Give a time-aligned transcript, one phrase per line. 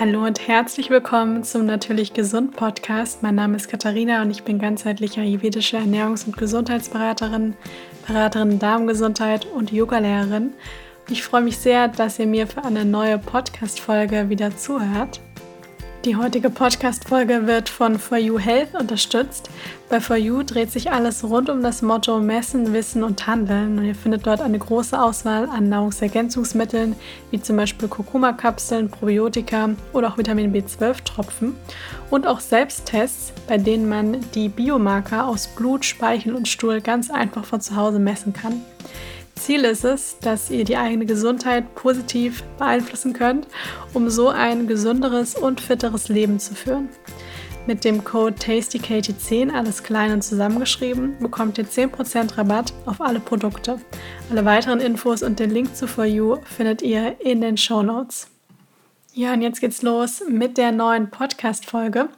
[0.00, 3.24] Hallo und herzlich willkommen zum Natürlich Gesund Podcast.
[3.24, 7.56] Mein Name ist Katharina und ich bin ganzheitliche ayurvedische Ernährungs- und Gesundheitsberaterin,
[8.06, 10.52] Beraterin Darmgesundheit und Yogalehrerin.
[11.10, 15.20] Ich freue mich sehr, dass ihr mir für eine neue Podcast-Folge wieder zuhört.
[16.04, 19.50] Die heutige Podcast-Folge wird von For You Health unterstützt.
[19.88, 23.76] Bei For You dreht sich alles rund um das Motto Messen, Wissen und Handeln.
[23.76, 26.94] Und ihr findet dort eine große Auswahl an Nahrungsergänzungsmitteln,
[27.32, 31.56] wie zum Beispiel Kurkuma-Kapseln, Probiotika oder auch Vitamin B12-Tropfen.
[32.10, 37.44] Und auch Selbsttests, bei denen man die Biomarker aus Blut, Speichel und Stuhl ganz einfach
[37.44, 38.62] von zu Hause messen kann.
[39.38, 43.46] Ziel ist es, dass ihr die eigene Gesundheit positiv beeinflussen könnt,
[43.94, 46.88] um so ein gesünderes und fitteres Leben zu führen.
[47.66, 53.78] Mit dem Code TastyKatie10, alles klein und zusammengeschrieben, bekommt ihr 10% Rabatt auf alle Produkte.
[54.30, 58.28] Alle weiteren Infos und den Link zu For You findet ihr in den Show Notes.
[59.12, 62.08] Ja, und jetzt geht's los mit der neuen Podcast-Folge.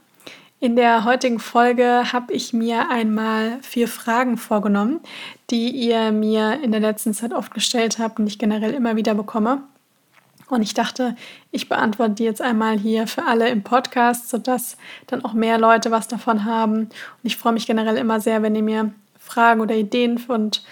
[0.62, 5.00] In der heutigen Folge habe ich mir einmal vier Fragen vorgenommen,
[5.48, 9.14] die ihr mir in der letzten Zeit oft gestellt habt und ich generell immer wieder
[9.14, 9.62] bekomme.
[10.50, 11.16] Und ich dachte,
[11.50, 14.76] ich beantworte die jetzt einmal hier für alle im Podcast, sodass
[15.06, 16.80] dann auch mehr Leute was davon haben.
[16.80, 16.90] Und
[17.22, 20.62] ich freue mich generell immer sehr, wenn ihr mir Fragen oder Ideen und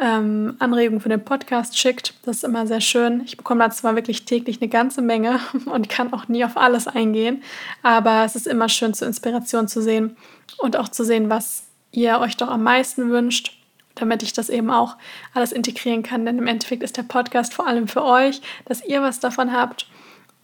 [0.00, 2.14] ähm, Anregungen für den Podcast schickt.
[2.24, 3.20] Das ist immer sehr schön.
[3.24, 6.88] Ich bekomme da zwar wirklich täglich eine ganze Menge und kann auch nie auf alles
[6.88, 7.42] eingehen,
[7.82, 10.16] aber es ist immer schön zur Inspiration zu sehen
[10.58, 13.58] und auch zu sehen, was ihr euch doch am meisten wünscht,
[13.94, 14.96] damit ich das eben auch
[15.34, 16.24] alles integrieren kann.
[16.24, 19.86] Denn im Endeffekt ist der Podcast vor allem für euch, dass ihr was davon habt.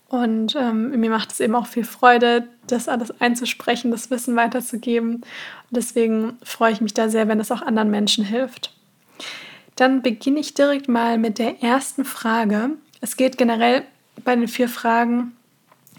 [0.09, 5.17] Und ähm, mir macht es eben auch viel Freude, das alles einzusprechen, das Wissen weiterzugeben.
[5.17, 5.25] Und
[5.71, 8.76] deswegen freue ich mich da sehr, wenn es auch anderen Menschen hilft.
[9.77, 12.71] Dann beginne ich direkt mal mit der ersten Frage.
[13.01, 13.85] Es geht generell
[14.25, 15.37] bei den vier Fragen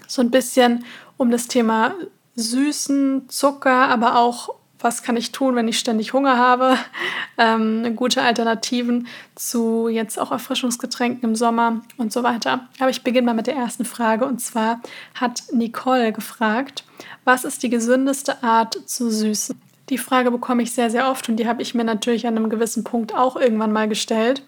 [0.06, 0.84] so ein bisschen
[1.16, 1.94] um das Thema
[2.34, 6.76] Süßen, Zucker, aber auch was kann ich tun, wenn ich ständig Hunger habe.
[7.40, 12.66] Ähm, gute Alternativen zu jetzt auch Erfrischungsgetränken im Sommer und so weiter.
[12.80, 14.80] Aber ich beginne mal mit der ersten Frage und zwar
[15.14, 16.82] hat Nicole gefragt,
[17.24, 19.56] was ist die gesündeste Art zu süßen?
[19.90, 22.50] Die Frage bekomme ich sehr, sehr oft und die habe ich mir natürlich an einem
[22.50, 24.42] gewissen Punkt auch irgendwann mal gestellt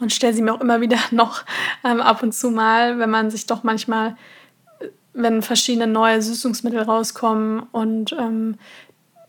[0.00, 1.44] und stelle sie mir auch immer wieder noch
[1.84, 4.16] ähm, ab und zu mal, wenn man sich doch manchmal,
[5.12, 8.56] wenn verschiedene neue Süßungsmittel rauskommen und ähm,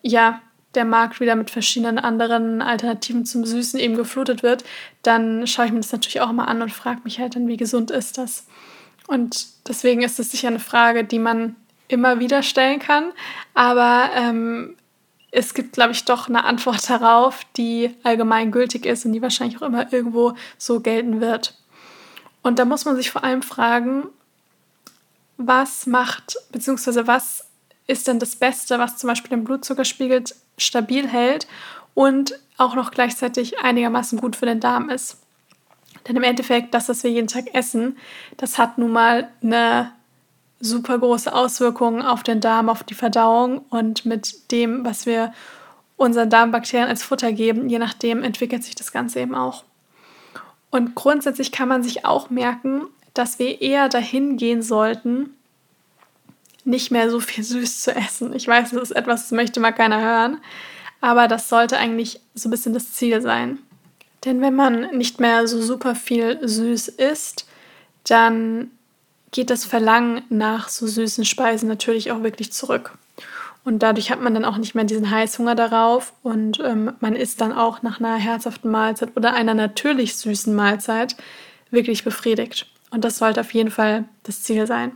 [0.02, 0.42] ja,
[0.75, 4.64] der Markt wieder mit verschiedenen anderen Alternativen zum Süßen eben geflutet wird,
[5.02, 7.58] dann schaue ich mir das natürlich auch mal an und frage mich halt dann, wie
[7.58, 8.46] gesund ist das?
[9.08, 11.56] Und deswegen ist es sicher eine Frage, die man
[11.88, 13.12] immer wieder stellen kann.
[13.56, 14.76] Aber ähm,
[15.31, 19.57] es gibt, glaube ich, doch eine Antwort darauf, die allgemein gültig ist und die wahrscheinlich
[19.57, 21.56] auch immer irgendwo so gelten wird.
[22.41, 24.07] Und da muss man sich vor allem fragen,
[25.38, 27.45] was macht, beziehungsweise was
[27.88, 30.23] ist denn das Beste, was zum Beispiel den Blutzuckerspiegel
[30.57, 31.47] stabil hält
[31.94, 35.17] und auch noch gleichzeitig einigermaßen gut für den Darm ist.
[36.07, 37.97] Denn im Endeffekt, das, was wir jeden Tag essen,
[38.38, 39.91] das hat nun mal eine
[40.59, 45.34] super große Auswirkungen auf den Darm, auf die Verdauung und mit dem, was wir
[45.97, 49.64] unseren Darmbakterien als Futter geben, je nachdem entwickelt sich das Ganze eben auch.
[50.72, 52.84] Und grundsätzlich kann man sich auch merken,
[53.14, 55.31] dass wir eher dahin gehen sollten,
[56.64, 58.34] nicht mehr so viel süß zu essen.
[58.34, 60.40] Ich weiß, das ist etwas, das möchte mal keiner hören,
[61.02, 63.59] aber das sollte eigentlich so ein bisschen das Ziel sein.
[64.26, 67.47] Denn wenn man nicht mehr so super viel süß isst,
[68.03, 68.72] dann
[69.31, 72.97] geht das Verlangen nach so süßen Speisen natürlich auch wirklich zurück.
[73.63, 77.41] Und dadurch hat man dann auch nicht mehr diesen Heißhunger darauf und ähm, man ist
[77.41, 81.16] dann auch nach einer herzhaften Mahlzeit oder einer natürlich süßen Mahlzeit
[81.69, 82.67] wirklich befriedigt.
[82.90, 84.94] Und das sollte auf jeden Fall das Ziel sein.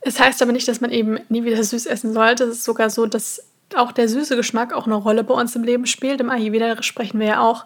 [0.00, 2.44] Es heißt aber nicht, dass man eben nie wieder süß essen sollte.
[2.44, 5.62] Es ist sogar so, dass auch der süße Geschmack auch eine Rolle bei uns im
[5.62, 6.20] Leben spielt.
[6.20, 7.64] Im Ayurveda sprechen wir ja auch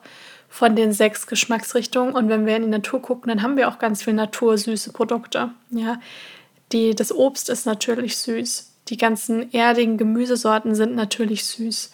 [0.49, 2.15] von den sechs Geschmacksrichtungen.
[2.15, 5.51] Und wenn wir in die Natur gucken, dann haben wir auch ganz viel natursüße Produkte.
[5.71, 6.01] Ja,
[6.73, 8.73] die, das Obst ist natürlich süß.
[8.89, 11.93] Die ganzen erdigen Gemüsesorten sind natürlich süß.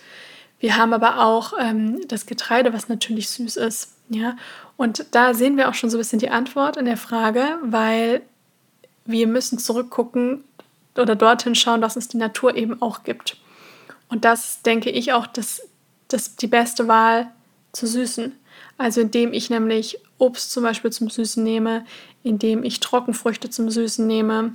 [0.61, 3.95] Wir haben aber auch ähm, das Getreide, was natürlich süß ist.
[4.09, 4.37] Ja,
[4.77, 8.23] und da sehen wir auch schon so ein bisschen die Antwort in der Frage, weil
[9.05, 10.45] wir müssen zurückgucken
[10.97, 13.37] oder dorthin schauen, was uns die Natur eben auch gibt.
[14.09, 15.63] Und das denke ich auch, dass
[16.09, 17.33] das die beste Wahl
[17.73, 18.33] zu süßen.
[18.83, 21.85] Also indem ich nämlich Obst zum Beispiel zum Süßen nehme,
[22.25, 24.55] indem ich Trockenfrüchte zum Süßen nehme,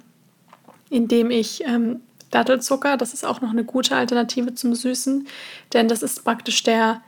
[0.89, 5.29] indem ich ähm, Dattelzucker, das ist auch noch eine gute Alternative zum Süßen,
[5.71, 7.01] denn das ist praktisch der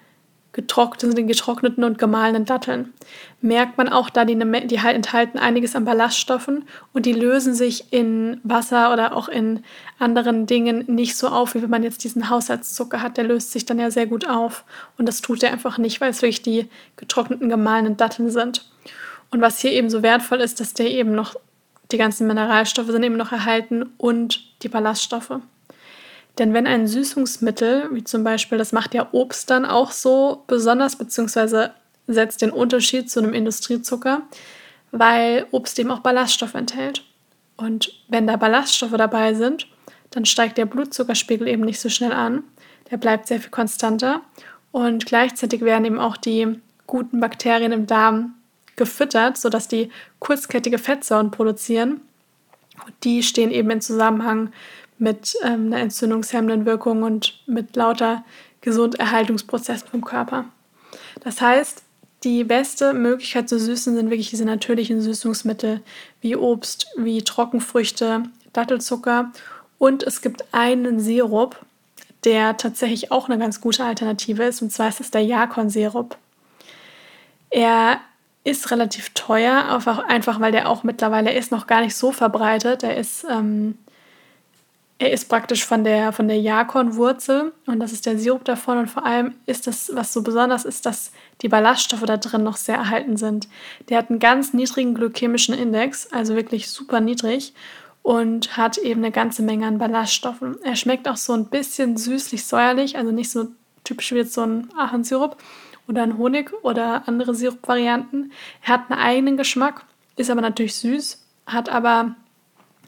[0.59, 2.93] getrockneten, getrockneten und gemahlenen Datteln.
[3.39, 7.93] Merkt man auch, da die, die halt enthalten einiges an Ballaststoffen und die lösen sich
[7.93, 9.63] in Wasser oder auch in
[9.99, 13.15] anderen Dingen nicht so auf, wie wenn man jetzt diesen Haushaltszucker hat.
[13.15, 14.65] Der löst sich dann ja sehr gut auf
[14.97, 16.67] und das tut er einfach nicht, weil es wirklich die
[16.97, 18.69] getrockneten, gemahlenen Datteln sind.
[19.31, 21.35] Und was hier eben so wertvoll ist, dass der eben noch,
[21.93, 25.39] die ganzen Mineralstoffe sind eben noch erhalten und die Ballaststoffe.
[26.39, 30.95] Denn wenn ein Süßungsmittel, wie zum Beispiel, das macht ja Obst dann auch so besonders,
[30.95, 31.71] beziehungsweise
[32.07, 34.21] setzt den Unterschied zu einem Industriezucker,
[34.91, 37.03] weil Obst eben auch Ballaststoffe enthält.
[37.57, 39.67] Und wenn da Ballaststoffe dabei sind,
[40.11, 42.43] dann steigt der Blutzuckerspiegel eben nicht so schnell an.
[42.89, 44.21] Der bleibt sehr viel konstanter.
[44.71, 48.35] Und gleichzeitig werden eben auch die guten Bakterien im Darm
[48.77, 52.01] gefüttert, sodass die kurzkettige Fettsäuren produzieren.
[52.85, 54.51] Und die stehen eben in Zusammenhang
[54.99, 58.23] mit ähm, einer entzündungshemmenden Wirkung und mit lauter
[58.61, 60.45] Gesunderhaltungsprozessen vom Körper.
[61.23, 61.83] Das heißt,
[62.23, 65.81] die beste Möglichkeit zu süßen sind wirklich diese natürlichen Süßungsmittel
[66.21, 69.31] wie Obst, wie Trockenfrüchte, Dattelzucker
[69.77, 71.57] und es gibt einen Sirup,
[72.25, 76.17] der tatsächlich auch eine ganz gute Alternative ist und zwar ist es der Jakon-Sirup.
[77.49, 78.01] Er
[78.43, 82.83] ist relativ teuer, einfach, weil der auch mittlerweile ist noch gar nicht so verbreitet.
[82.83, 83.77] Er ist ähm,
[84.99, 88.79] er ist praktisch von der, von der Jakon-Wurzel und das ist der Sirup davon.
[88.79, 92.57] Und vor allem ist das, was so besonders ist, dass die Ballaststoffe da drin noch
[92.57, 93.47] sehr erhalten sind.
[93.87, 97.53] Der hat einen ganz niedrigen glykämischen Index, also wirklich super niedrig
[98.03, 100.57] und hat eben eine ganze Menge an Ballaststoffen.
[100.63, 103.47] Er schmeckt auch so ein bisschen süßlich-säuerlich, also nicht so
[103.85, 105.37] typisch wie jetzt so ein Ahornsirup
[105.87, 108.33] oder ein Honig oder andere Sirup-Varianten.
[108.63, 109.85] Er hat einen eigenen Geschmack,
[110.17, 112.15] ist aber natürlich süß, hat aber,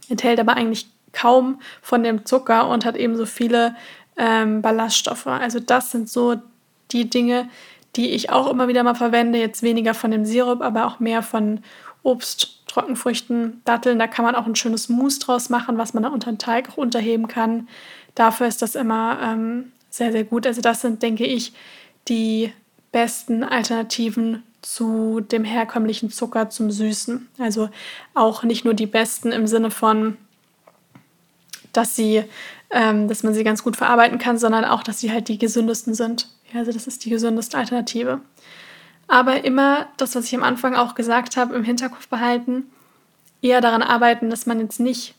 [0.09, 3.75] enthält aber eigentlich kaum von dem Zucker und hat eben so viele
[4.17, 5.27] ähm, Ballaststoffe.
[5.27, 6.35] Also das sind so
[6.91, 7.49] die Dinge,
[7.95, 9.39] die ich auch immer wieder mal verwende.
[9.39, 11.61] Jetzt weniger von dem Sirup, aber auch mehr von
[12.03, 13.99] Obst, Trockenfrüchten, Datteln.
[13.99, 16.69] Da kann man auch ein schönes Mousse draus machen, was man dann unter den Teig
[16.69, 17.67] auch unterheben kann.
[18.15, 20.47] Dafür ist das immer ähm, sehr, sehr gut.
[20.47, 21.53] Also das sind, denke ich,
[22.07, 22.53] die
[22.91, 27.27] besten Alternativen zu dem herkömmlichen Zucker zum Süßen.
[27.39, 27.69] Also
[28.13, 30.17] auch nicht nur die besten im Sinne von
[31.73, 32.23] dass sie,
[32.69, 35.93] ähm, dass man sie ganz gut verarbeiten kann, sondern auch, dass sie halt die gesündesten
[35.93, 36.27] sind.
[36.53, 38.21] Ja, also das ist die gesündeste Alternative.
[39.07, 42.71] Aber immer das, was ich am Anfang auch gesagt habe, im Hinterkopf behalten,
[43.41, 45.15] eher daran arbeiten, dass man jetzt nicht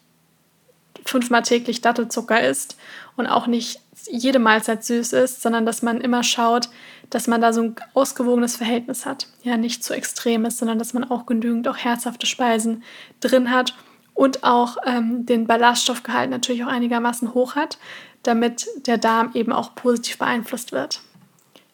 [1.04, 2.76] fünfmal täglich Dattelzucker isst
[3.16, 6.68] und auch nicht jede Mahlzeit süß ist, sondern dass man immer schaut,
[7.10, 9.28] dass man da so ein ausgewogenes Verhältnis hat.
[9.42, 12.82] Ja, nicht zu extrem ist, sondern dass man auch genügend auch herzhafte Speisen
[13.20, 13.74] drin hat
[14.14, 17.78] und auch ähm, den Ballaststoffgehalt natürlich auch einigermaßen hoch hat,
[18.22, 21.00] damit der Darm eben auch positiv beeinflusst wird.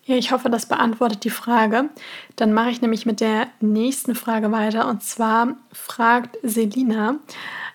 [0.05, 1.91] Ja, ich hoffe, das beantwortet die Frage.
[2.37, 7.17] Dann mache ich nämlich mit der nächsten Frage weiter und zwar fragt Selina,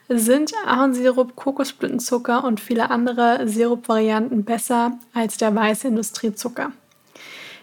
[0.10, 6.72] sind Ahornsirup, Kokosblütenzucker und viele andere Sirupvarianten besser als der weiße Industriezucker?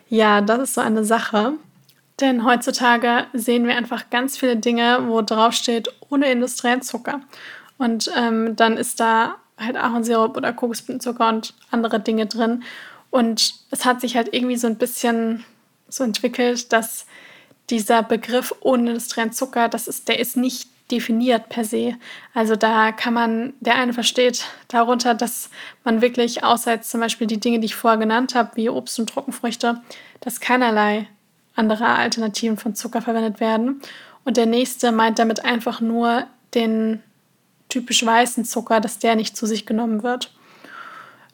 [0.09, 1.55] Ja, das ist so eine Sache.
[2.21, 7.23] Denn heutzutage sehen wir einfach ganz viele Dinge, wo drauf steht, ohne industriellen Zucker.
[7.79, 12.63] Und ähm, dann ist da halt Ahornsirup oder Kokosblütenzucker und andere Dinge drin.
[13.11, 15.45] Und es hat sich halt irgendwie so ein bisschen
[15.89, 17.07] so entwickelt, dass
[17.71, 21.97] dieser Begriff ohne industriellen Zucker, das ist, der ist nicht definiert per se.
[22.35, 25.51] Also da kann man, der eine versteht darunter, dass
[25.85, 28.99] man wirklich, außer jetzt zum Beispiel die Dinge, die ich vorher genannt habe, wie Obst
[28.99, 29.81] und Trockenfrüchte,
[30.21, 31.07] dass keinerlei
[31.55, 33.81] andere Alternativen von Zucker verwendet werden.
[34.25, 37.03] Und der nächste meint damit einfach nur den
[37.69, 40.33] typisch weißen Zucker, dass der nicht zu sich genommen wird.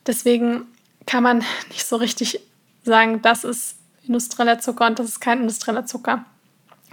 [0.06, 0.66] Deswegen
[1.06, 2.40] kann man nicht so richtig
[2.84, 6.24] sagen, das ist industrieller Zucker und das ist kein industrieller Zucker,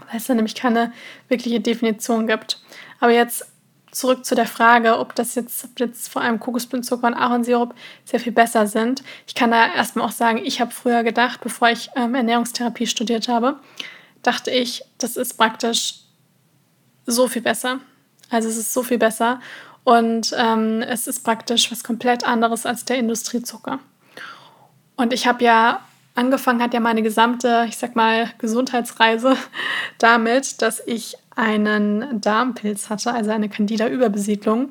[0.07, 0.91] weil es da nämlich keine
[1.27, 2.61] wirkliche Definition gibt.
[2.99, 3.45] Aber jetzt
[3.93, 7.73] zurück zu der Frage, ob das jetzt, ob jetzt vor allem Kokosblütenzucker und Ahornsirup
[8.05, 9.03] sehr viel besser sind.
[9.27, 13.27] Ich kann da erstmal auch sagen, ich habe früher gedacht, bevor ich ähm, Ernährungstherapie studiert
[13.27, 13.59] habe,
[14.23, 15.95] dachte ich, das ist praktisch
[17.05, 17.79] so viel besser.
[18.29, 19.39] Also es ist so viel besser
[19.83, 23.79] und ähm, es ist praktisch was komplett anderes als der Industriezucker.
[24.95, 25.81] Und ich habe ja
[26.15, 29.35] angefangen hat ja meine gesamte, ich sag mal, Gesundheitsreise
[29.97, 34.69] damit, dass ich einen Darmpilz hatte, also eine Candida-Überbesiedlung.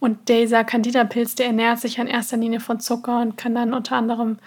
[0.00, 3.96] Und dieser Candida-Pilz, der ernährt sich in erster Linie von Zucker und kann dann unter
[3.96, 4.38] anderem,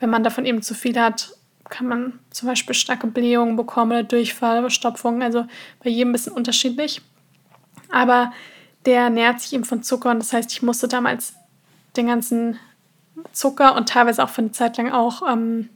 [0.00, 1.32] wenn man davon eben zu viel hat,
[1.68, 5.22] kann man zum Beispiel starke Blähungen bekommen oder Durchfall, Verstopfung.
[5.22, 5.46] Also
[5.82, 7.02] bei jedem ein bisschen unterschiedlich.
[7.90, 8.32] Aber
[8.84, 11.34] der ernährt sich eben von Zucker und das heißt, ich musste damals
[11.96, 12.58] den ganzen
[13.32, 15.68] Zucker und teilweise auch für eine Zeit lang auch ähm,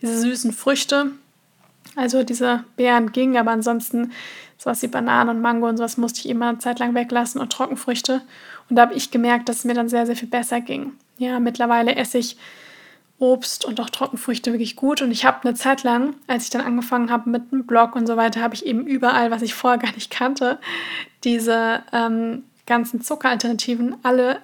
[0.00, 1.12] diese süßen Früchte.
[1.96, 4.12] Also diese Beeren gingen, aber ansonsten
[4.58, 7.52] sowas wie Bananen und Mango und sowas musste ich immer eine Zeit lang weglassen und
[7.52, 8.22] Trockenfrüchte.
[8.70, 10.92] Und da habe ich gemerkt, dass es mir dann sehr, sehr viel besser ging.
[11.18, 12.36] Ja, mittlerweile esse ich
[13.18, 15.02] Obst und auch Trockenfrüchte wirklich gut.
[15.02, 18.06] Und ich habe eine Zeit lang, als ich dann angefangen habe mit einem Blog und
[18.06, 20.58] so weiter, habe ich eben überall, was ich vorher gar nicht kannte,
[21.24, 24.40] diese ähm, ganzen Zuckeralternativen alle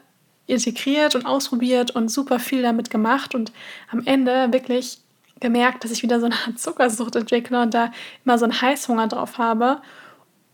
[0.47, 3.53] integriert und ausprobiert und super viel damit gemacht und
[3.91, 4.99] am Ende wirklich
[5.41, 7.93] gemerkt, dass ich wieder so eine Art Zuckersucht entwickle und da
[8.25, 9.81] immer so einen Heißhunger drauf habe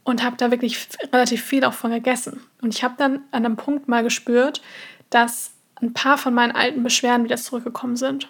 [0.05, 2.41] und habe da wirklich relativ viel auch von gegessen.
[2.61, 4.63] Und ich habe dann an einem Punkt mal gespürt,
[5.11, 8.29] dass ein paar von meinen alten Beschwerden wieder zurückgekommen sind.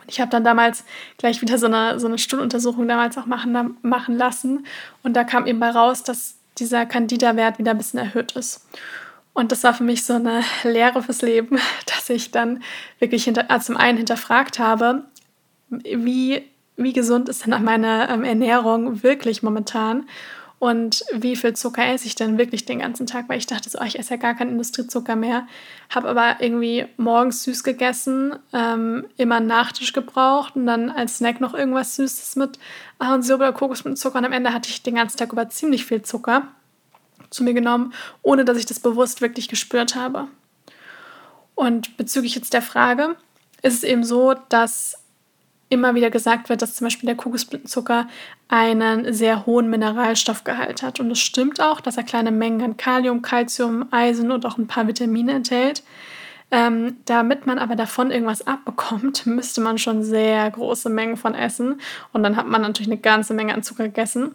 [0.00, 0.84] Und ich habe dann damals
[1.18, 4.66] gleich wieder so eine, so eine Stuhluntersuchung damals auch machen, machen lassen
[5.02, 8.66] und da kam eben bei raus, dass dieser Candida-Wert wieder ein bisschen erhöht ist.
[9.34, 12.62] Und das war für mich so eine Lehre fürs Leben, dass ich dann
[12.98, 15.04] wirklich hinter, also zum einen hinterfragt habe,
[15.84, 16.42] wie,
[16.76, 20.06] wie gesund ist denn meine ähm, Ernährung wirklich momentan?
[20.62, 23.80] Und wie viel Zucker esse ich denn wirklich den ganzen Tag, weil ich dachte so,
[23.80, 25.48] oh, ich esse ja gar keinen Industriezucker mehr,
[25.90, 31.40] habe aber irgendwie morgens süß gegessen, ähm, immer einen Nachtisch gebraucht und dann als Snack
[31.40, 32.60] noch irgendwas Süßes mit
[33.00, 34.18] Ahornsirup oder Kokos mit Zucker.
[34.18, 36.46] Und am Ende hatte ich den ganzen Tag über ziemlich viel Zucker
[37.30, 40.28] zu mir genommen, ohne dass ich das bewusst wirklich gespürt habe.
[41.56, 43.16] Und bezüglich jetzt der Frage,
[43.62, 45.01] ist es eben so, dass
[45.72, 48.06] immer wieder gesagt wird, dass zum Beispiel der Kokosblütenzucker
[48.48, 51.00] einen sehr hohen Mineralstoffgehalt hat.
[51.00, 54.66] Und es stimmt auch, dass er kleine Mengen an Kalium, Calcium, Eisen und auch ein
[54.66, 55.82] paar Vitamine enthält.
[56.50, 61.80] Ähm, damit man aber davon irgendwas abbekommt, müsste man schon sehr große Mengen von essen.
[62.12, 64.32] Und dann hat man natürlich eine ganze Menge an Zucker gegessen.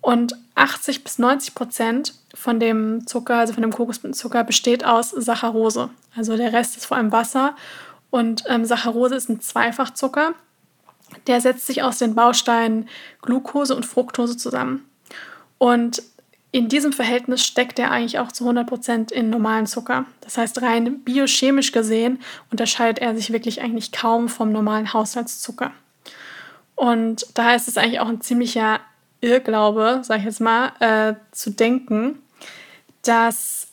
[0.00, 5.90] Und 80 bis 90 Prozent von dem Zucker, also von dem Kokosblütenzucker, besteht aus Saccharose.
[6.16, 7.54] Also der Rest ist vor allem Wasser.
[8.08, 10.32] Und ähm, Saccharose ist ein Zweifachzucker.
[11.26, 12.88] Der setzt sich aus den Bausteinen
[13.22, 14.88] Glucose und Fructose zusammen.
[15.58, 16.02] Und
[16.52, 20.06] in diesem Verhältnis steckt er eigentlich auch zu 100% in normalen Zucker.
[20.22, 22.20] Das heißt, rein biochemisch gesehen
[22.50, 25.72] unterscheidet er sich wirklich eigentlich kaum vom normalen Haushaltszucker.
[26.74, 28.80] Und daher ist es eigentlich auch ein ziemlicher
[29.20, 32.22] Irrglaube, sage ich jetzt mal, äh, zu denken,
[33.02, 33.68] dass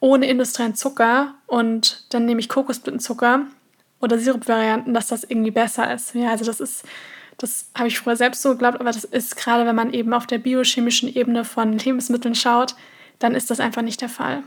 [0.00, 3.46] ohne industriellen Zucker und dann nehme ich Kokosblütenzucker
[4.02, 6.14] oder Sirupvarianten, dass das irgendwie besser ist.
[6.14, 6.84] Ja, also das ist,
[7.38, 10.26] das habe ich früher selbst so geglaubt, aber das ist gerade, wenn man eben auf
[10.26, 12.74] der biochemischen Ebene von Lebensmitteln schaut,
[13.20, 14.42] dann ist das einfach nicht der Fall.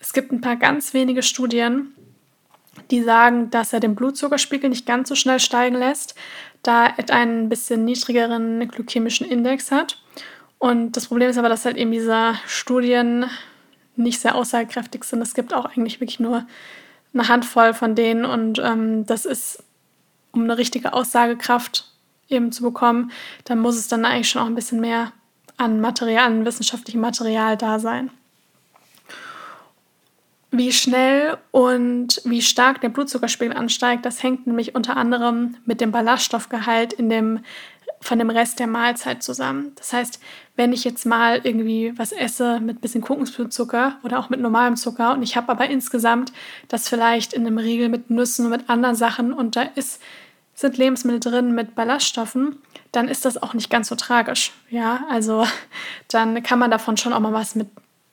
[0.00, 1.92] Es gibt ein paar ganz wenige Studien,
[2.90, 6.14] die sagen, dass er den Blutzuckerspiegel nicht ganz so schnell steigen lässt,
[6.62, 10.00] da er einen bisschen niedrigeren glykämischen Index hat.
[10.58, 13.26] Und das Problem ist aber, dass halt eben diese Studien
[13.96, 15.20] nicht sehr aussagekräftig sind.
[15.20, 16.46] Es gibt auch eigentlich wirklich nur
[17.18, 19.62] eine Handvoll von denen und ähm, das ist,
[20.32, 21.90] um eine richtige Aussagekraft
[22.28, 23.10] eben zu bekommen,
[23.44, 25.12] dann muss es dann eigentlich schon auch ein bisschen mehr
[25.56, 28.10] an Material, an wissenschaftlichem Material da sein.
[30.50, 35.92] Wie schnell und wie stark der Blutzuckerspiegel ansteigt, das hängt nämlich unter anderem mit dem
[35.92, 37.40] Ballaststoffgehalt in dem
[38.00, 39.72] von dem Rest der Mahlzeit zusammen.
[39.76, 40.20] Das heißt,
[40.56, 45.12] wenn ich jetzt mal irgendwie was esse mit bisschen Kokosblutzucker oder auch mit normalem Zucker
[45.12, 46.32] und ich habe aber insgesamt
[46.68, 50.00] das vielleicht in einem Riegel mit Nüssen und mit anderen Sachen und da ist,
[50.54, 52.56] sind Lebensmittel drin mit Ballaststoffen,
[52.92, 54.52] dann ist das auch nicht ganz so tragisch.
[54.70, 55.46] Ja, also
[56.08, 57.68] dann kann man davon schon auch mal was mit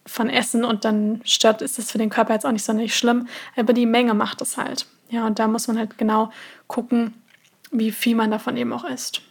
[0.07, 3.27] von essen und dann stört, ist das für den Körper jetzt auch nicht sonderlich schlimm,
[3.55, 4.85] aber die Menge macht es halt.
[5.09, 6.31] Ja, und da muss man halt genau
[6.67, 7.15] gucken,
[7.71, 9.21] wie viel man davon eben auch isst.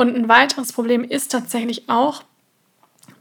[0.00, 2.22] Und ein weiteres Problem ist tatsächlich auch,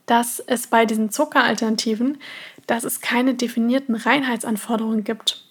[0.06, 2.20] dass es bei diesen Zuckeralternativen,
[2.68, 5.44] dass es keine definierten Reinheitsanforderungen gibt.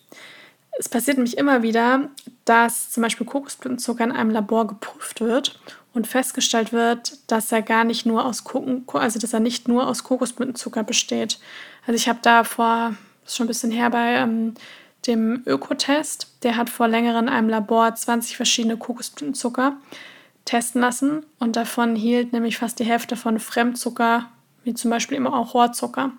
[0.78, 2.08] Es passiert nämlich immer wieder,
[2.46, 5.60] dass zum Beispiel Kokosblütenzucker in einem Labor geprüft wird
[5.92, 9.86] und festgestellt wird, dass er gar nicht nur aus Koken, also dass er nicht nur
[9.86, 11.40] aus Kokosblütenzucker besteht.
[11.86, 12.94] Also ich habe da vor,
[13.26, 14.54] ist schon ein bisschen her bei ähm,
[15.06, 19.76] dem Ökotest, der hat vor längerem in einem Labor 20 verschiedene Kokosblütenzucker
[20.48, 24.30] testen lassen und davon hielt nämlich fast die Hälfte von Fremdzucker,
[24.64, 26.12] wie zum Beispiel immer auch Rohrzucker.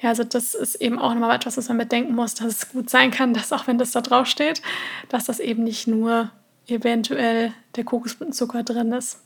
[0.00, 2.90] Ja, also das ist eben auch nochmal etwas, was man bedenken muss, dass es gut
[2.90, 4.60] sein kann, dass auch wenn das da drauf steht,
[5.08, 6.30] dass das eben nicht nur
[6.66, 9.20] eventuell der Kokosblütenzucker drin ist,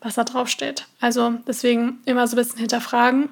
[0.00, 0.86] was da drauf steht.
[1.00, 3.30] Also deswegen immer so ein bisschen hinterfragen.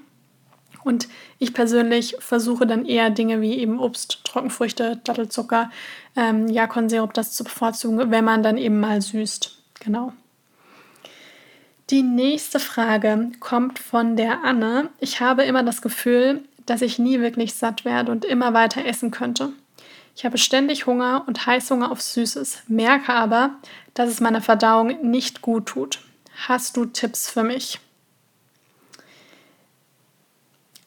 [0.83, 1.09] Und
[1.39, 5.71] ich persönlich versuche dann eher Dinge wie eben Obst, Trockenfrüchte, Dattelzucker,
[6.17, 9.58] ähm, Jakonsirup, das zu bevorzugen, wenn man dann eben mal süßt.
[9.89, 10.13] Genau.
[11.89, 14.91] Die nächste Frage kommt von der Anne.
[15.01, 19.11] Ich habe immer das Gefühl, dass ich nie wirklich satt werde und immer weiter essen
[19.11, 19.49] könnte.
[20.15, 23.55] Ich habe ständig Hunger und Heißhunger auf Süßes, merke aber,
[23.95, 26.01] dass es meiner Verdauung nicht gut tut.
[26.47, 27.81] Hast du Tipps für mich?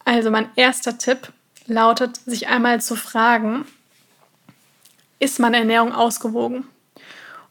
[0.05, 1.34] Also mein erster Tipp
[1.65, 3.65] lautet, sich einmal zu fragen,
[5.17, 6.67] ist meine Ernährung ausgewogen?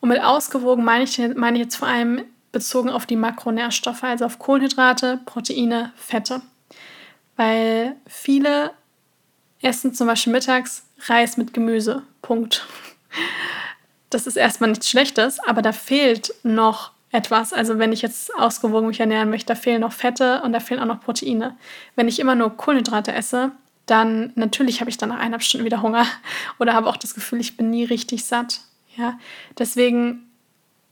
[0.01, 4.25] Und mit ausgewogen meine ich, meine ich jetzt vor allem bezogen auf die Makronährstoffe, also
[4.25, 6.43] auf Kohlenhydrate, Proteine, Fette.
[7.37, 8.73] Weil viele
[9.63, 12.03] essen zum Beispiel mittags Reis mit Gemüse.
[12.23, 12.67] Punkt.
[14.11, 17.53] Das ist erstmal nichts Schlechtes, aber da fehlt noch etwas.
[17.53, 20.81] Also wenn ich jetzt ausgewogen mich ernähren möchte, da fehlen noch Fette und da fehlen
[20.81, 21.57] auch noch Proteine.
[21.97, 23.53] Wenn ich immer nur Kohlenhydrate esse,
[23.87, 26.07] dann natürlich habe ich dann nach eineinhalb Stunden wieder Hunger
[26.59, 28.61] oder habe auch das Gefühl, ich bin nie richtig satt.
[29.01, 29.19] Ja,
[29.59, 30.31] deswegen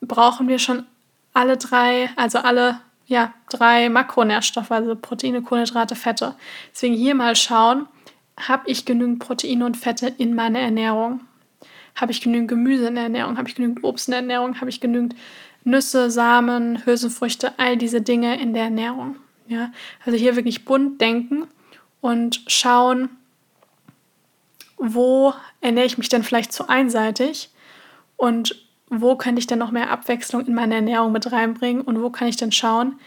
[0.01, 0.87] brauchen wir schon
[1.35, 6.35] alle drei, also alle ja, drei Makronährstoffe, also Proteine, Kohlenhydrate, Fette.
[6.73, 7.87] Deswegen hier mal schauen,
[8.39, 11.21] habe ich genügend Proteine und Fette in meiner Ernährung?
[11.95, 13.37] Habe ich genügend Gemüse in der Ernährung?
[13.37, 14.61] Habe ich genügend Obst in der Ernährung?
[14.61, 15.15] Habe ich genügend
[15.65, 19.17] Nüsse, Samen, Hülsenfrüchte, all diese Dinge in der Ernährung?
[19.49, 19.71] Ja,
[20.05, 21.47] also hier wirklich bunt denken
[22.01, 23.09] und schauen,
[24.79, 27.51] wo ernähre ich mich denn vielleicht zu einseitig
[28.19, 28.57] und
[28.91, 32.29] wo könnte ich denn noch mehr Abwechslung in meine Ernährung mit reinbringen und wo kann
[32.29, 32.99] ich denn schauen,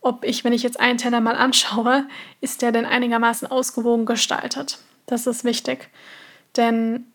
[0.00, 2.06] ob ich, wenn ich jetzt einen Teller mal anschaue,
[2.40, 4.78] ist der denn einigermaßen ausgewogen gestaltet.
[5.06, 5.88] Das ist wichtig.
[6.56, 7.06] Denn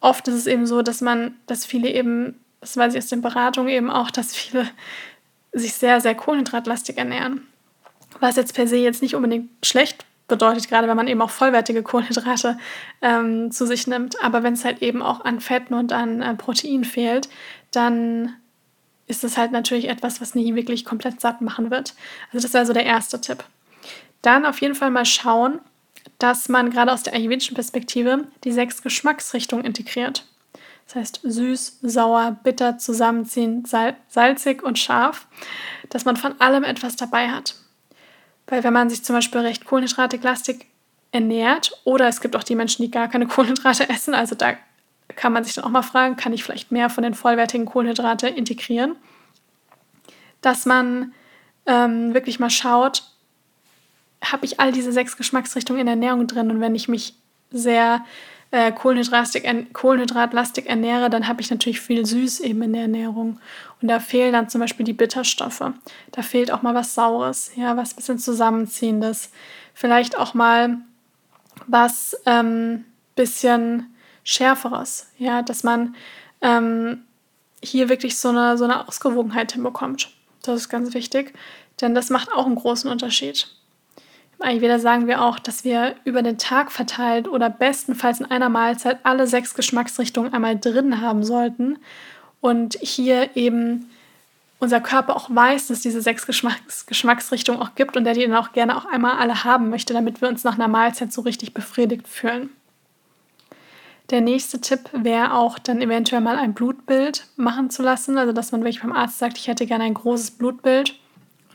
[0.00, 3.22] oft ist es eben so, dass man, dass viele eben, das weiß ich aus den
[3.22, 4.68] Beratungen eben auch, dass viele
[5.52, 7.46] sich sehr, sehr kohlenhydratlastig ernähren.
[8.20, 11.82] Was jetzt per se jetzt nicht unbedingt schlecht bedeutet, gerade wenn man eben auch vollwertige
[11.82, 12.58] Kohlenhydrate
[13.02, 14.22] ähm, zu sich nimmt.
[14.22, 17.28] Aber wenn es halt eben auch an Fetten und an äh, Protein fehlt,
[17.70, 18.34] dann
[19.06, 21.94] ist es halt natürlich etwas, was nie wirklich komplett satt machen wird.
[22.32, 23.44] Also das wäre so der erste Tipp.
[24.22, 25.60] Dann auf jeden Fall mal schauen,
[26.18, 30.26] dass man gerade aus der ayurvedischen Perspektive die sechs Geschmacksrichtungen integriert.
[30.86, 35.26] Das heißt süß, sauer, bitter, zusammenziehen, sal salzig und scharf,
[35.90, 37.56] dass man von allem etwas dabei hat.
[38.46, 40.66] Weil wenn man sich zum Beispiel recht kohlenhydratig lastig
[41.12, 44.54] ernährt oder es gibt auch die Menschen, die gar keine Kohlenhydrate essen, also da
[45.16, 48.28] kann man sich dann auch mal fragen, kann ich vielleicht mehr von den vollwertigen Kohlenhydrate
[48.28, 48.96] integrieren?
[50.40, 51.12] Dass man
[51.66, 53.04] ähm, wirklich mal schaut,
[54.22, 57.14] habe ich all diese sechs Geschmacksrichtungen in der Ernährung drin und wenn ich mich
[57.50, 58.04] sehr
[58.54, 63.40] äh, kohlenhydratlastig, ernähre, dann habe ich natürlich viel süß eben in der Ernährung.
[63.82, 65.72] Und da fehlen dann zum Beispiel die Bitterstoffe.
[66.12, 69.32] Da fehlt auch mal was Saures, ja, was ein bisschen Zusammenziehendes.
[69.74, 70.78] Vielleicht auch mal
[71.66, 72.84] was ähm,
[73.16, 75.96] bisschen Schärferes, ja, dass man
[76.40, 77.02] ähm,
[77.60, 80.10] hier wirklich so eine, so eine Ausgewogenheit hinbekommt.
[80.42, 81.34] Das ist ganz wichtig,
[81.80, 83.48] denn das macht auch einen großen Unterschied.
[84.38, 88.48] Im Ayurveda sagen wir auch, dass wir über den Tag verteilt oder bestenfalls in einer
[88.48, 91.78] Mahlzeit alle sechs Geschmacksrichtungen einmal drin haben sollten
[92.40, 93.90] und hier eben
[94.58, 98.22] unser Körper auch weiß, dass es diese sechs Geschmacks Geschmacksrichtungen auch gibt und der die
[98.22, 101.20] dann auch gerne auch einmal alle haben möchte, damit wir uns nach einer Mahlzeit so
[101.22, 102.50] richtig befriedigt fühlen.
[104.10, 108.18] Der nächste Tipp wäre auch dann eventuell mal ein Blutbild machen zu lassen.
[108.18, 110.98] Also dass man wirklich beim Arzt sagt, ich hätte gerne ein großes Blutbild.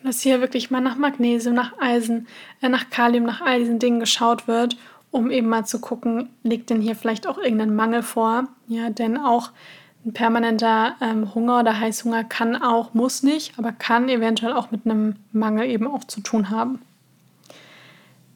[0.01, 2.27] Und dass hier wirklich mal nach Magnesium, nach Eisen,
[2.61, 4.77] äh, nach Kalium, nach all diesen Dingen geschaut wird,
[5.11, 8.47] um eben mal zu gucken, liegt denn hier vielleicht auch irgendein Mangel vor.
[8.67, 9.51] Ja, denn auch
[10.05, 14.85] ein permanenter ähm, Hunger oder Heißhunger kann auch, muss nicht, aber kann eventuell auch mit
[14.85, 16.79] einem Mangel eben auch zu tun haben.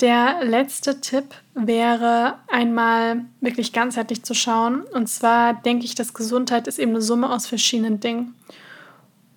[0.01, 4.81] Der letzte Tipp wäre einmal wirklich ganzheitlich zu schauen.
[4.81, 8.35] Und zwar denke ich, dass Gesundheit ist eben eine Summe aus verschiedenen Dingen.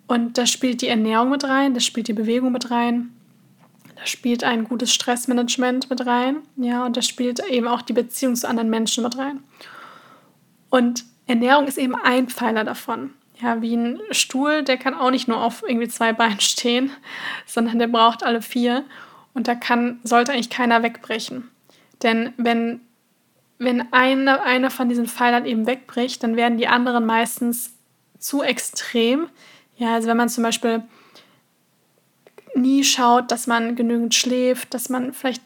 [0.06, 3.12] Und da spielt die Ernährung mit rein, da spielt die Bewegung mit rein,
[3.96, 8.36] da spielt ein gutes Stressmanagement mit rein, ja, und da spielt eben auch die Beziehung
[8.36, 9.40] zu anderen Menschen mit rein.
[10.70, 13.10] Und Ernährung ist eben ein Pfeiler davon.
[13.40, 16.90] Ja, wie ein Stuhl, der kann auch nicht nur auf irgendwie zwei Beinen stehen,
[17.46, 18.84] sondern der braucht alle vier.
[19.34, 21.50] Und da kann, sollte eigentlich keiner wegbrechen.
[22.02, 22.80] Denn wenn,
[23.58, 27.74] wenn eine, einer von diesen Pfeilern eben wegbricht, dann werden die anderen meistens
[28.18, 29.28] zu extrem.
[29.76, 30.82] Ja, also wenn man zum Beispiel
[32.54, 35.42] nie schaut, dass man genügend schläft, dass man vielleicht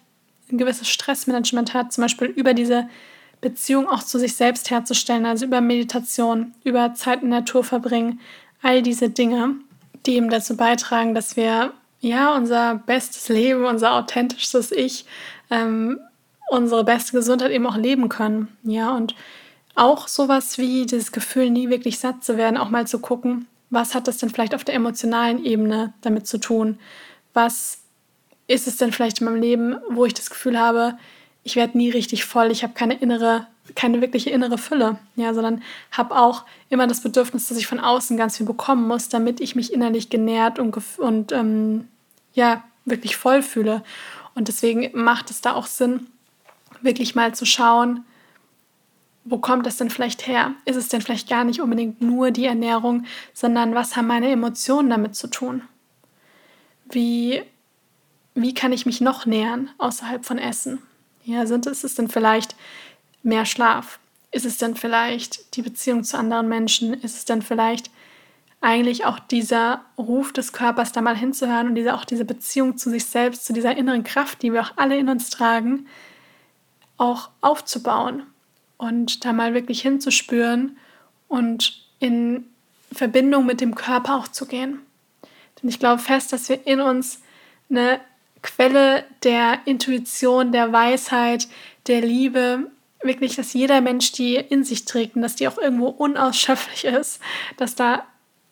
[0.50, 2.88] ein gewisses Stressmanagement hat, zum Beispiel über diese
[3.40, 8.20] Beziehung auch zu sich selbst herzustellen, also über Meditation, über Zeit in der Natur verbringen,
[8.62, 9.54] all diese Dinge,
[10.06, 15.04] die eben dazu beitragen, dass wir ja, unser bestes Leben, unser authentischstes Ich,
[15.50, 15.98] ähm,
[16.48, 18.48] unsere beste Gesundheit eben auch leben können.
[18.62, 19.14] Ja, und
[19.74, 23.94] auch sowas wie dieses Gefühl, nie wirklich satt zu werden, auch mal zu gucken, was
[23.94, 26.78] hat das denn vielleicht auf der emotionalen Ebene damit zu tun?
[27.33, 27.78] Was
[28.46, 30.98] ist es denn vielleicht in meinem Leben, wo ich das Gefühl habe,
[31.44, 35.62] ich werde nie richtig voll, ich habe keine innere keine wirkliche innere Fülle, ja, sondern
[35.92, 39.54] habe auch immer das Bedürfnis, dass ich von außen ganz viel bekommen muss, damit ich
[39.54, 41.88] mich innerlich genährt und, und ähm,
[42.33, 43.83] ja, wirklich voll fühle.
[44.35, 46.06] Und deswegen macht es da auch Sinn,
[46.80, 48.04] wirklich mal zu schauen,
[49.24, 50.54] wo kommt das denn vielleicht her?
[50.64, 53.04] Ist es denn vielleicht gar nicht unbedingt nur die Ernährung,
[53.35, 55.62] sondern was haben meine Emotionen damit zu tun?
[56.88, 57.42] Wie,
[58.35, 60.83] wie kann ich mich noch nähern außerhalb von Essen?
[61.24, 62.56] Ja, sind ist es denn vielleicht
[63.22, 63.98] mehr Schlaf?
[64.33, 66.94] Ist es denn vielleicht die Beziehung zu anderen Menschen?
[66.94, 67.90] Ist es denn vielleicht
[68.62, 72.90] eigentlich auch dieser Ruf des Körpers da mal hinzuhören und diese, auch diese Beziehung zu
[72.90, 75.87] sich selbst, zu dieser inneren Kraft, die wir auch alle in uns tragen,
[76.96, 78.24] auch aufzubauen
[78.80, 80.78] und da mal wirklich hinzuspüren
[81.28, 82.46] und in
[82.90, 84.80] Verbindung mit dem Körper auch zu gehen.
[85.60, 87.20] Denn ich glaube fest, dass wir in uns
[87.68, 88.00] eine
[88.42, 91.46] Quelle der Intuition, der Weisheit,
[91.88, 92.70] der Liebe,
[93.02, 97.20] wirklich, dass jeder Mensch die in sich trägt und dass die auch irgendwo unausschöpflich ist,
[97.58, 98.06] dass da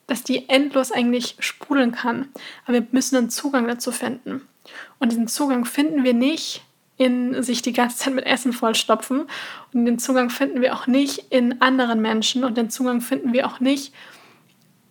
[0.07, 2.29] dass die endlos eigentlich sprudeln kann.
[2.65, 4.41] Aber wir müssen einen Zugang dazu finden.
[4.99, 6.63] Und diesen Zugang finden wir nicht
[6.99, 9.27] in sich die ganze Zeit mit Essen vollstopfen.
[9.73, 12.45] Und den Zugang finden wir auch nicht in anderen Menschen.
[12.45, 13.95] Und den Zugang finden wir auch nicht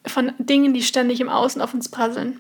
[0.06, 2.40] von Dingen, die ständig im Außen auf uns prasseln.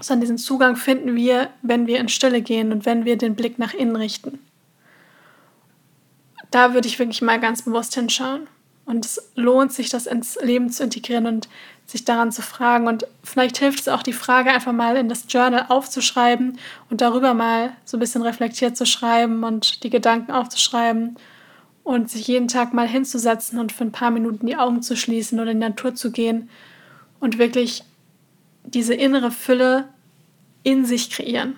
[0.00, 3.58] Sondern diesen Zugang finden wir, wenn wir in Stille gehen und wenn wir den Blick
[3.58, 4.38] nach innen richten.
[6.50, 8.46] Da würde ich wirklich mal ganz bewusst hinschauen.
[8.86, 11.48] Und es lohnt sich, das ins Leben zu integrieren und
[11.86, 12.88] sich daran zu fragen.
[12.88, 16.58] Und vielleicht hilft es auch, die Frage einfach mal in das Journal aufzuschreiben
[16.90, 21.16] und darüber mal so ein bisschen reflektiert zu schreiben und die Gedanken aufzuschreiben
[21.84, 25.38] und sich jeden Tag mal hinzusetzen und für ein paar Minuten die Augen zu schließen
[25.38, 26.50] oder in die Natur zu gehen
[27.20, 27.84] und wirklich
[28.64, 29.88] diese innere Fülle
[30.64, 31.54] in sich kreieren.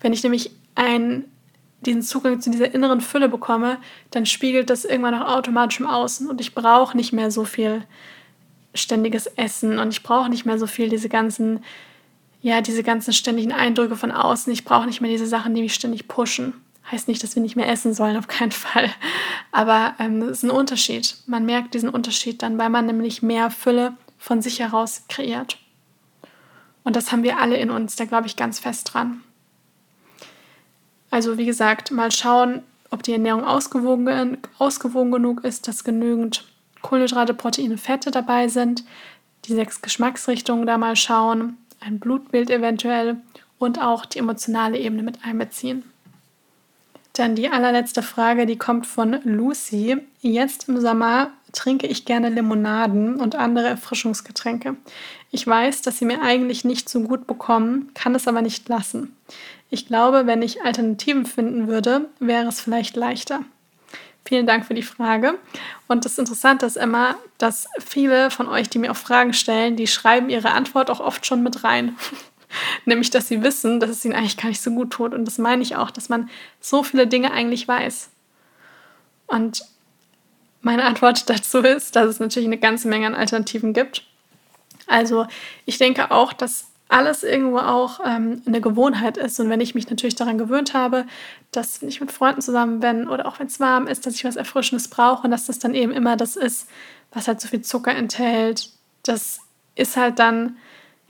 [0.00, 1.24] Wenn ich nämlich ein
[1.82, 3.78] diesen Zugang zu dieser inneren Fülle bekomme,
[4.10, 7.84] dann spiegelt das irgendwann auch automatisch im Außen und ich brauche nicht mehr so viel
[8.78, 11.64] ständiges Essen und ich brauche nicht mehr so viel diese ganzen,
[12.40, 14.52] ja, diese ganzen ständigen Eindrücke von außen.
[14.52, 16.54] Ich brauche nicht mehr diese Sachen, die mich ständig pushen.
[16.90, 18.90] Heißt nicht, dass wir nicht mehr essen sollen, auf keinen Fall.
[19.52, 21.16] Aber ähm, ist ein Unterschied.
[21.26, 25.58] Man merkt diesen Unterschied dann, weil man nämlich mehr Fülle von sich heraus kreiert.
[26.84, 29.20] Und das haben wir alle in uns, da glaube ich ganz fest dran.
[31.10, 36.46] Also wie gesagt, mal schauen, ob die Ernährung ausgewogen, ausgewogen genug ist, dass genügend
[36.82, 38.84] Kohlenhydrate, Proteine, Fette dabei sind.
[39.44, 43.16] Die sechs Geschmacksrichtungen da mal schauen, ein Blutbild eventuell
[43.58, 45.84] und auch die emotionale Ebene mit einbeziehen.
[47.12, 49.96] Dann die allerletzte Frage, die kommt von Lucy.
[50.20, 54.76] Jetzt im Sommer trinke ich gerne Limonaden und andere Erfrischungsgetränke.
[55.30, 59.16] Ich weiß, dass sie mir eigentlich nicht so gut bekommen, kann es aber nicht lassen.
[59.70, 63.40] Ich glaube, wenn ich Alternativen finden würde, wäre es vielleicht leichter.
[64.24, 65.38] Vielen Dank für die Frage.
[65.86, 69.86] Und das Interessante ist immer, dass viele von euch, die mir auch Fragen stellen, die
[69.86, 71.96] schreiben ihre Antwort auch oft schon mit rein.
[72.84, 75.14] Nämlich, dass sie wissen, dass es ihnen eigentlich gar nicht so gut tut.
[75.14, 76.28] Und das meine ich auch, dass man
[76.60, 78.10] so viele Dinge eigentlich weiß.
[79.26, 79.64] Und
[80.60, 84.04] meine Antwort dazu ist, dass es natürlich eine ganze Menge an Alternativen gibt.
[84.86, 85.26] Also
[85.66, 89.38] ich denke auch, dass alles irgendwo auch ähm, eine Gewohnheit ist.
[89.40, 91.04] Und wenn ich mich natürlich daran gewöhnt habe,
[91.52, 94.24] dass wenn ich mit Freunden zusammen bin oder auch wenn es warm ist, dass ich
[94.24, 96.68] was Erfrischendes brauche und dass das dann eben immer das ist,
[97.12, 98.70] was halt so viel Zucker enthält,
[99.02, 99.40] das
[99.74, 100.56] ist halt dann,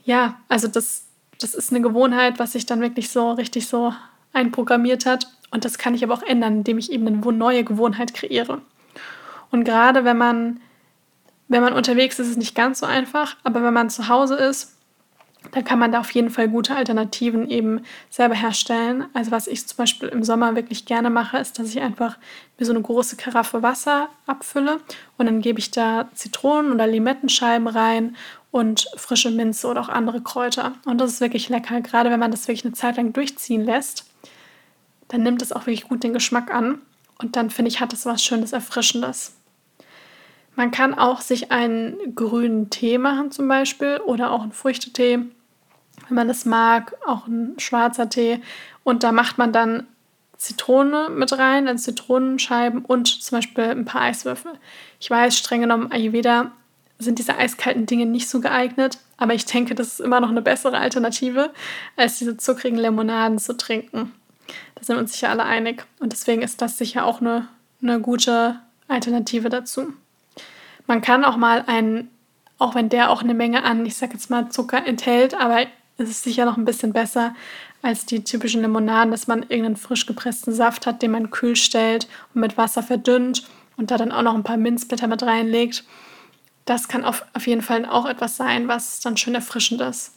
[0.03, 1.05] ja, also das,
[1.39, 3.93] das ist eine Gewohnheit, was sich dann wirklich so richtig so
[4.33, 5.27] einprogrammiert hat.
[5.51, 8.61] Und das kann ich aber auch ändern, indem ich eben eine neue Gewohnheit kreiere.
[9.49, 10.59] Und gerade wenn man,
[11.47, 14.35] wenn man unterwegs ist, ist es nicht ganz so einfach, aber wenn man zu Hause
[14.35, 14.75] ist
[15.51, 19.05] da kann man da auf jeden Fall gute Alternativen eben selber herstellen.
[19.13, 22.17] Also was ich zum Beispiel im Sommer wirklich gerne mache, ist, dass ich einfach
[22.57, 24.79] mir so eine große Karaffe Wasser abfülle
[25.17, 28.15] und dann gebe ich da Zitronen oder Limettenscheiben rein
[28.51, 30.73] und frische Minze oder auch andere Kräuter.
[30.85, 34.05] Und das ist wirklich lecker, gerade wenn man das wirklich eine Zeit lang durchziehen lässt.
[35.07, 36.81] Dann nimmt es auch wirklich gut den Geschmack an
[37.17, 39.38] und dann finde ich, hat es was Schönes, Erfrischendes.
[40.59, 46.15] Man kann auch sich einen grünen Tee machen zum Beispiel oder auch einen Früchtetee, wenn
[46.15, 48.41] man das mag, auch ein schwarzer Tee.
[48.83, 49.87] Und da macht man dann
[50.35, 54.51] Zitrone mit rein, dann Zitronenscheiben und zum Beispiel ein paar Eiswürfel.
[54.99, 56.51] Ich weiß, streng genommen, Ayurveda
[56.97, 60.41] sind diese eiskalten Dinge nicht so geeignet, aber ich denke, das ist immer noch eine
[60.41, 61.53] bessere Alternative,
[61.95, 64.11] als diese zuckrigen Limonaden zu trinken.
[64.75, 65.85] Da sind wir uns sicher alle einig.
[66.01, 67.47] Und deswegen ist das sicher auch eine,
[67.81, 69.93] eine gute Alternative dazu.
[70.89, 72.09] Man kann auch mal einen,
[72.57, 75.67] auch wenn der auch eine Menge an, ich sag jetzt mal, Zucker enthält, aber
[75.99, 77.35] es ist sicher noch ein bisschen besser,
[77.83, 82.07] als die typischen Limonaden, dass man irgendeinen frisch gepressten Saft hat, den man kühl stellt
[82.33, 83.43] und mit Wasser verdünnt
[83.77, 85.83] und da dann auch noch ein paar Minzblätter mit reinlegt.
[86.65, 90.15] Das kann auf, auf jeden Fall auch etwas sein, was dann schön erfrischend ist.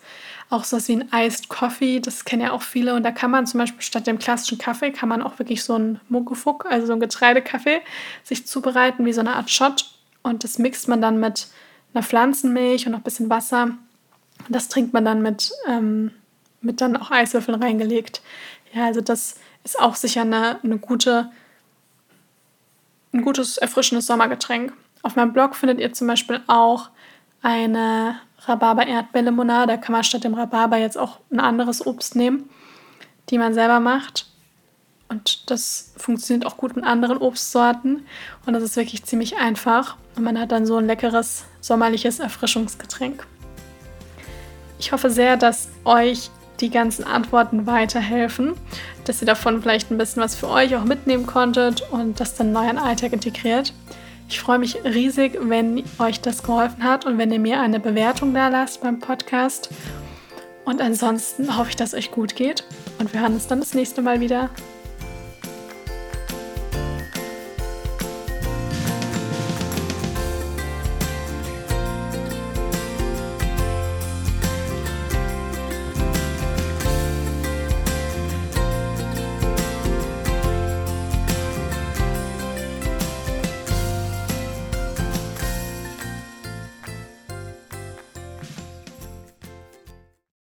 [0.48, 2.94] Auch sowas wie ein Iced Coffee, das kennen ja auch viele.
[2.94, 5.74] Und da kann man zum Beispiel statt dem klassischen Kaffee, kann man auch wirklich so
[5.74, 7.82] einen Muckefuck, also so einen Getreidekaffee,
[8.22, 9.91] sich zubereiten wie so eine Art Shot.
[10.22, 11.48] Und das mixt man dann mit
[11.94, 13.64] einer Pflanzenmilch und noch ein bisschen Wasser.
[13.64, 16.12] Und das trinkt man dann mit, ähm,
[16.60, 18.22] mit dann auch Eiswürfeln reingelegt.
[18.72, 21.30] Ja, also das ist auch sicher eine, eine gute,
[23.12, 24.72] ein gutes, erfrischendes Sommergetränk.
[25.02, 26.90] Auf meinem Blog findet ihr zum Beispiel auch
[27.42, 29.72] eine Rhabarber-Erdbeerlimonade.
[29.72, 32.48] Da kann man statt dem Rhabarber jetzt auch ein anderes Obst nehmen,
[33.30, 34.31] die man selber macht.
[35.12, 38.06] Und das funktioniert auch gut mit anderen Obstsorten.
[38.46, 39.96] Und das ist wirklich ziemlich einfach.
[40.16, 43.26] Und man hat dann so ein leckeres, sommerliches Erfrischungsgetränk.
[44.78, 48.54] Ich hoffe sehr, dass euch die ganzen Antworten weiterhelfen,
[49.04, 52.48] dass ihr davon vielleicht ein bisschen was für euch auch mitnehmen konntet und das dann
[52.48, 53.74] in den Alltag integriert.
[54.30, 58.32] Ich freue mich riesig, wenn euch das geholfen hat und wenn ihr mir eine Bewertung
[58.32, 59.68] da lasst beim Podcast.
[60.64, 62.64] Und ansonsten hoffe ich, dass es euch gut geht
[62.98, 64.48] und wir hören uns dann das nächste Mal wieder.